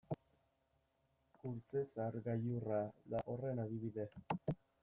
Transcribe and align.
Kurtzezar 1.35 2.17
gailurra 2.31 2.83
da 3.15 3.23
horren 3.35 3.63
adibide. 3.69 4.11